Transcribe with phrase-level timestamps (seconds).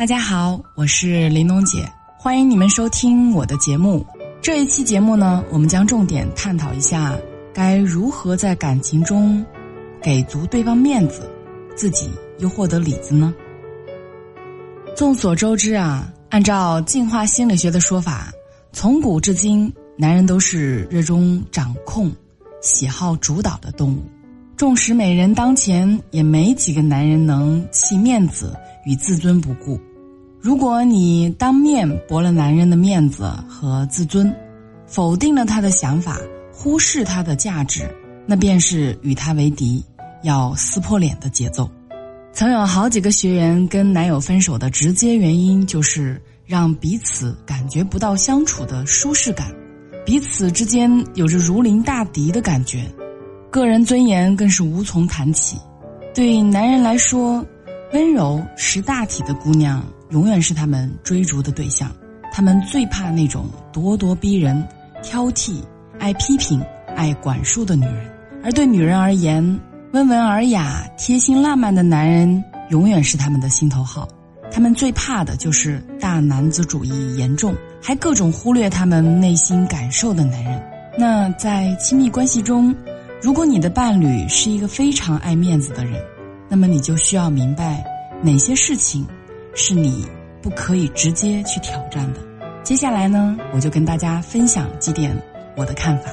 [0.00, 4.02] 大家好，我是玲珑姐，欢迎你们收听我的节目。
[4.40, 7.14] 这一期节目呢，我们将重点探讨一下
[7.52, 9.44] 该如何在感情中
[10.00, 11.30] 给足对方面子，
[11.76, 12.08] 自己
[12.38, 13.34] 又获得里子呢？
[14.96, 18.32] 众所周知啊，按照进化心理学的说法，
[18.72, 22.10] 从古至今，男人都是热衷掌控、
[22.62, 24.02] 喜好主导的动物。
[24.56, 29.78] 纵使美人当前，也没几个男人能弃面子与自尊不顾。
[30.42, 34.34] 如果你当面驳了男人的面子和自尊，
[34.86, 36.16] 否定了他的想法，
[36.50, 37.86] 忽视他的价值，
[38.24, 39.84] 那便是与他为敌，
[40.22, 41.70] 要撕破脸的节奏。
[42.32, 49.54] 曾有好几个学员跟男友分手的直接原因，就是让彼此感觉不到相处的舒适感，
[50.06, 52.90] 彼此之间有着如临大敌的感觉，
[53.50, 55.58] 个人尊严更是无从谈起。
[56.14, 57.44] 对男人来说，
[57.92, 59.84] 温柔识大体的姑娘。
[60.10, 61.90] 永远是他们追逐的对象，
[62.32, 64.66] 他们最怕那种咄咄逼人、
[65.02, 65.62] 挑剔、
[65.98, 66.60] 爱批评、
[66.96, 68.10] 爱管束的女人。
[68.42, 69.60] 而对女人而言，
[69.92, 74.08] 温文尔雅、贴心浪漫的男人永远是他们的心头好。
[74.52, 80.60] 他们最怕的就是大男子主义严重，还各种忽略他们内心感受的男人。
[80.98, 82.74] 那在亲密关系中，
[83.22, 86.02] 如果你的伴侣是一个非常爱面子的人，
[86.48, 87.84] 那么你就需要明白
[88.22, 89.06] 哪些事情。
[89.54, 90.06] 是你
[90.42, 92.20] 不可以直接去挑战的。
[92.62, 95.16] 接下来呢，我就跟大家分享几点
[95.56, 96.10] 我的看法。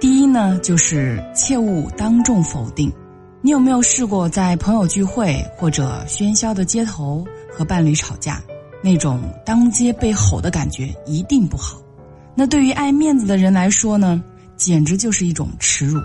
[0.00, 2.92] 第一呢，就是切勿当众否定。
[3.40, 8.40] 你有没有试过在朋友聚会或者喧嚣的街头和伴侣吵架？
[8.82, 11.78] 那种当街被吼的感觉一定不好。
[12.34, 14.22] 那对于爱面子的人来说呢，
[14.56, 16.00] 简直就是一种耻辱。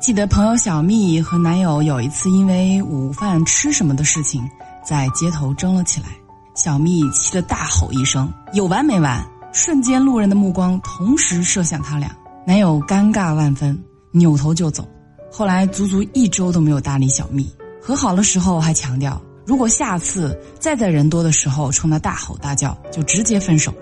[0.00, 4.42] 记得朋友小蜜和男友有一次因为午饭吃什么的事情。
[4.84, 6.08] 在街头争了起来，
[6.54, 12.14] 小蜜气得大吼一声：“有完没完！”瞬间，路人的目光同时射向他俩，
[12.46, 13.80] 男友尴尬万分，
[14.12, 14.86] 扭头就走。
[15.32, 17.48] 后来足足一周都没有搭理小蜜，
[17.80, 23.72] 和好的时候还强调，如果下次再在人多的时候冲他大吼大叫，就直接分手。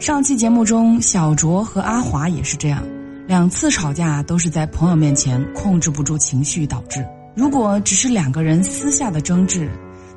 [0.00, 2.82] 上期节目中，小卓和阿华也是这样，
[3.26, 7.04] 两次吵架都是在朋友面前控制不住情绪导致。
[7.34, 9.70] 如果只是两个人私下的争执，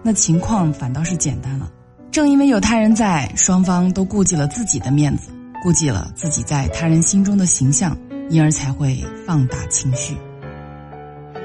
[0.03, 1.72] 那情况反倒是简单了，
[2.12, 5.29] 正因为有他人在，双方都顾及了自己的面子，
[5.63, 7.95] 顾及了自己在他人心中的形象，
[8.29, 10.16] 因而才会放大情绪。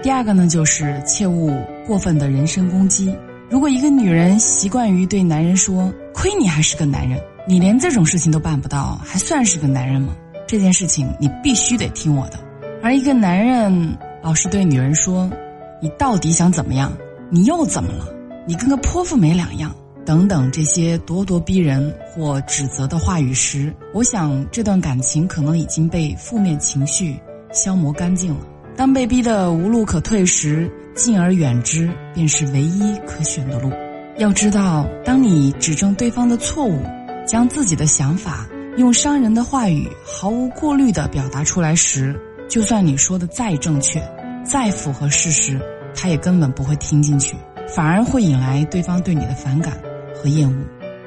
[0.02, 1.52] 第二个呢，就是切勿
[1.86, 3.14] 过分的人身攻击。
[3.50, 10.14] 如果一个女人习惯于对男人说“亏你还是个男人，你连这种事情都办不到，还算是个男人吗？”
[10.48, 12.38] 这件事情你必须得听我的。
[12.82, 15.30] 而一个男人老是对女人说
[15.82, 16.92] “你到底想怎么样？
[17.30, 18.06] 你又怎么了？”
[18.48, 19.74] 你跟个泼妇没两样，
[20.04, 27.18] 等等这些咄咄逼人或指责的话语时，我想这段感情可能已经被负面情绪
[27.52, 28.46] 消磨干净了。
[28.76, 33.72] 当被逼得无路可退时，敬而远之便是唯一可选的路。
[34.18, 36.80] 要知道，当你指正对方的错误，
[37.26, 38.46] 将自己的想法
[38.76, 42.16] 用伤人的话语毫无过滤地表达出来时，
[42.48, 44.00] 就算你说的再正确，
[44.44, 45.60] 再符合事实，
[45.96, 47.34] 他也根本不会听进去。
[47.68, 49.76] 反而会引来对方对你的反感
[50.14, 50.64] 和厌恶，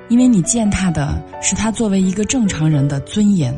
[0.10, 3.58] 因为你践踏的是他作为一个正常人的尊严。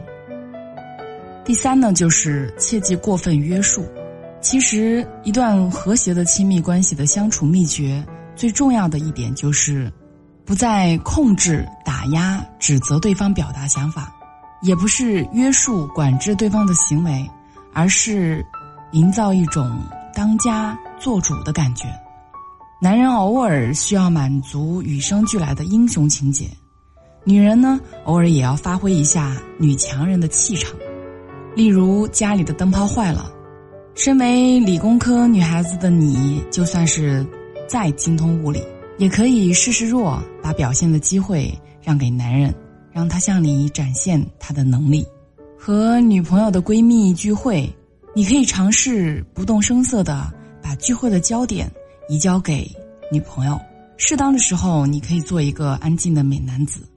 [1.44, 3.86] 第三呢，就是切忌过分约束。
[4.40, 8.04] 其实，一段和谐的亲密关系的相处秘诀，
[8.36, 9.92] 最重要的一点就是，
[10.46, 14.12] 不再控制、打压、指责对方表达想法，
[14.62, 17.30] 也不是约束、管制对方的行为，
[17.74, 18.44] 而是
[18.94, 19.80] 营造一种
[20.16, 21.88] 当家做主的感觉。
[22.84, 26.48] 男人偶尔需要满足与生俱来的英雄情节，
[27.24, 30.76] 女人呢，偶尔也要发挥一下女强人的气场。
[31.56, 33.32] 例如家里的灯泡坏了，
[33.94, 37.24] 身为理工科女孩子的你，就算是
[37.68, 38.60] 再精通物理，
[38.98, 42.52] 也可以示示弱，把表现的机会让给男人，
[42.92, 45.06] 让他向你展现他的能力。
[45.56, 47.72] 和女朋友的闺蜜聚会，
[48.16, 50.34] 你可以尝试不动声色的
[50.64, 51.72] 把聚会的焦点。
[52.10, 52.70] 移交给
[53.12, 53.60] 女朋友，
[53.98, 56.88] 适当的时候，你可以做一个安静的美男子，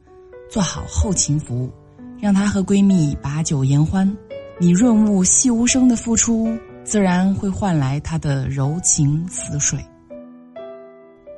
[0.49, 1.72] 做好后勤服务，
[2.20, 4.16] 让她和闺蜜把酒言欢。
[4.61, 9.84] 你润物细无声的付出，自然会换来她的柔情似水。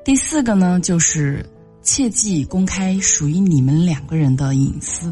[0.05, 1.43] 第四个呢，就是
[1.81, 5.11] 切忌公开属于你们两个人的隐私。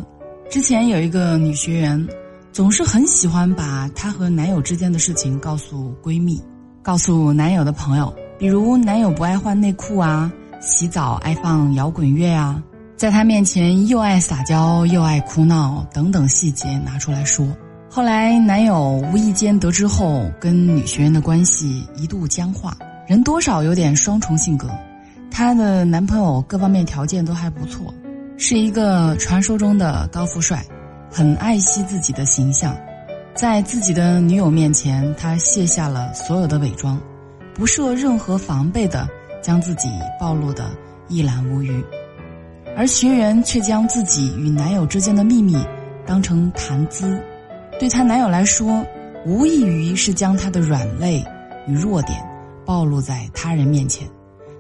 [0.51, 2.07] 之前有一个女学员，
[2.53, 6.39] 总是很喜欢把她和男友之间的事情告诉闺蜜，
[6.83, 8.15] 告诉男友的朋友。
[8.39, 12.63] 比如男友不爱换内裤啊，洗澡爱放摇滚乐啊，
[12.97, 17.47] 在他面前又爱撒娇又爱哭闹等等细节拿出来说。
[17.89, 22.77] 后来男友无意间得知后，跟女学员的关系一度僵化。
[23.07, 24.69] 人多少有点双重性格，
[25.31, 27.95] 她的男朋友各方面条件都还不错，
[28.37, 30.65] 是一个传说中的高富帅，
[31.09, 32.75] 很爱惜自己的形象，
[33.35, 36.99] 在自己的女友面前，他卸下了所有的伪装，
[37.55, 39.09] 不设任何防备的
[39.43, 40.71] 将自己暴露的
[41.09, 41.85] 一览无余，
[42.77, 45.57] 而学员却将自己与男友之间的秘密
[46.05, 47.23] 当成谈资。
[47.79, 48.85] 对她男友来说，
[49.25, 51.25] 无异于是将她的软肋
[51.67, 52.19] 与弱点
[52.65, 54.09] 暴露在他人面前，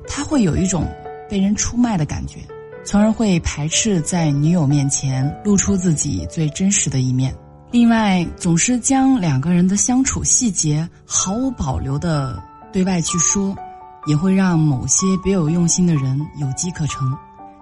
[0.07, 0.87] 他会有一种
[1.29, 2.41] 被人出卖的感觉，
[2.85, 7.35] 从而会排斥在女友面前露出自己最真实的一面。
[7.71, 12.41] 另外，总是将两个人的相处细节毫无保留的
[12.75, 13.57] 对外去说，
[14.05, 17.17] 也会让某些别有用心的人有机可乘，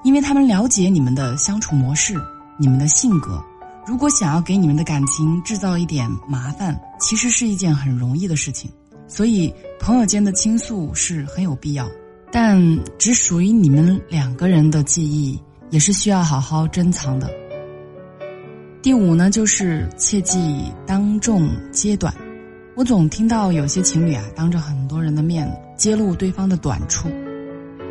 [0.05, 2.15] 因为他们了解你们的相处模式、
[2.59, 3.45] 你们的性格。
[3.87, 8.71] 如果想要给你们的感情制造一点麻烦，其实是一件很容易的事情。
[9.07, 11.87] 所以，朋友间的倾诉是很有必要，
[12.31, 12.59] 但
[12.97, 15.39] 只属于你们两个人的记忆，
[15.69, 17.31] 也是需要好好珍藏的。
[18.81, 22.15] 第五呢，就是切记当众揭短。
[22.75, 25.47] 我总听到有些情侣啊，当着很多人的面
[25.77, 27.07] 揭露对方的短处，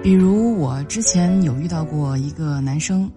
[0.02, 3.10] 比如我之前有遇到过一个男生。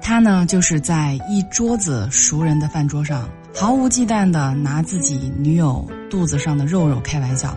[0.00, 7.54] 他呢，就是在一桌子熟人的饭桌上，毫无忌惮地拿自己女友肚子上的肉肉开玩笑，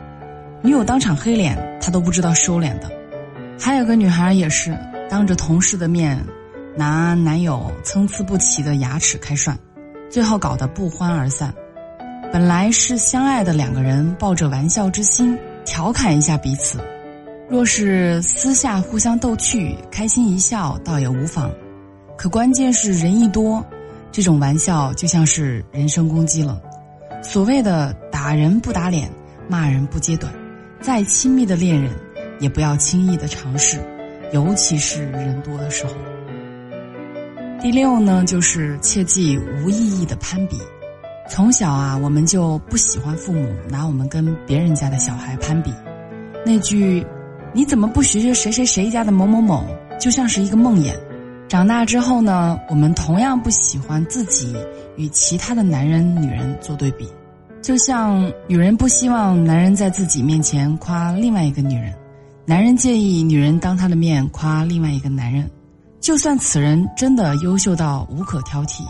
[0.62, 2.92] 女友当场黑脸，他都不知道收敛的。
[3.58, 4.78] 还有个女孩也是
[5.10, 6.22] 当着同事的面，
[6.76, 9.58] 拿男友参差不齐的牙齿开涮，
[10.10, 11.54] 最后搞得不欢而散。
[12.32, 15.36] 本来是相爱的两个人，抱着玩笑之心
[15.66, 16.80] 调侃一下彼此，
[17.50, 21.52] 若是私下互相逗趣，开心一笑，倒也无妨。
[22.16, 23.66] 可关键是人一多，
[24.12, 26.62] 这种玩笑就像是人身攻击了。
[27.24, 29.10] 所谓的打人不打脸，
[29.48, 30.32] 骂人不揭短，
[30.80, 31.92] 再亲密的恋人，
[32.40, 33.80] 也不要轻易的尝试，
[34.34, 35.94] 尤其是人多的时候。
[37.60, 40.60] 第六呢，就是切忌无意义的攀比。
[41.30, 45.72] 从小啊，我们就不喜欢父母拿我们跟别人家的小孩攀比。
[46.44, 47.06] 那句
[47.54, 49.64] “你怎么不学学谁谁谁家的某某某”，
[50.02, 50.92] 就像是一个梦魇。
[51.48, 54.56] 长大之后呢，我们同样不喜欢自己
[54.98, 57.08] 与其他的男人、女人做对比，
[57.62, 61.94] 就像女人不希望男人在自己面前夸另外一个女人，
[62.46, 65.50] 男人介意女人当他的面夸另外一个男人，
[66.00, 68.84] 就算此人真的优秀到无可挑剔，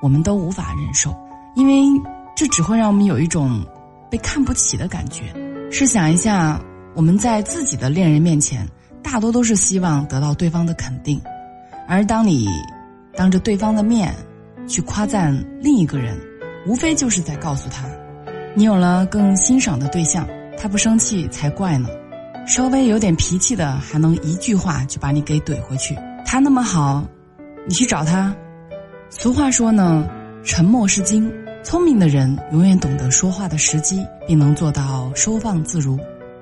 [0.00, 1.14] 我们都无法忍受，
[1.54, 2.00] 因为
[2.34, 3.64] 这只会让我们有一种
[4.10, 5.24] 被看不起的感觉。
[5.70, 6.60] 试想一下，
[6.94, 8.68] 我们在自己的恋人面前，
[9.02, 11.20] 大多都是希望得到对方的肯定。
[11.88, 12.46] 而当你
[13.14, 14.14] 当着对方的面
[14.66, 16.18] 去夸赞另一个人，
[16.66, 17.86] 无非就是在告诉他，
[18.54, 20.26] 你有了更欣赏的对象，
[20.58, 21.88] 他不生气才怪呢。
[22.46, 25.96] 稍微有点脾气的，还能一句话就把你给怼回去。
[26.24, 27.04] 他那么好，
[27.66, 28.34] 你去找他。
[29.10, 30.08] 俗话说呢，
[30.44, 31.32] 沉默是金。
[31.62, 35.98] 聪明的人永远懂得说话的时机，并能做到收放自如。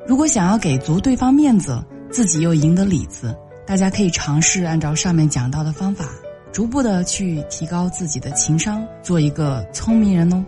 [0.06, 3.36] 如果想要给足对方面子，自己又赢得里子。
[3.66, 6.06] 大家可以尝试按照上面讲到的方法，
[6.50, 10.44] 逐步的去提高自己的情商，做一个聪明人哦。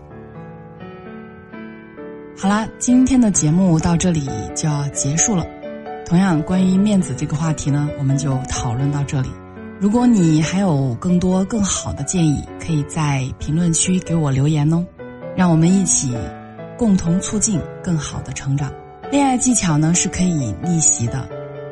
[2.37, 5.47] 好啦，今天的节目到这里就要结束了。
[6.06, 9.28] 同样，关于面子这个话题呢，我们就讨论到这里。
[9.82, 14.86] 如果你还有更多更好的建议，可以在评论区给我留言哦。
[15.36, 16.16] 让我们一起
[16.78, 18.72] 共同促进更好的成长。
[19.10, 21.28] 恋爱技巧呢是可以逆袭的。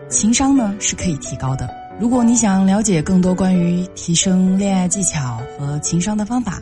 [0.08, 1.72] 情商呢是可以提高的。
[2.00, 6.60] 如果你想了解更多关于提升恋爱技巧和情商的方法，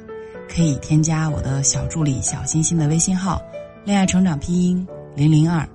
[0.54, 3.40] 可以添加我的小助理小星星的微信号
[3.86, 5.66] “恋爱成长拼音零零二”，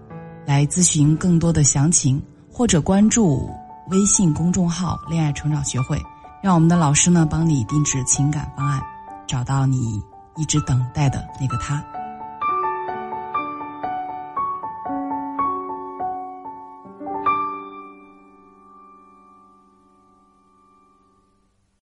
[0.46, 3.50] 来咨询更多的详情，或者关注
[3.88, 6.02] 微信公众号“恋爱成长学会”，
[6.42, 8.82] 让我们的老师呢帮你定制情感方案，
[9.28, 10.02] 找到你
[10.38, 11.84] 一直等待的那个他。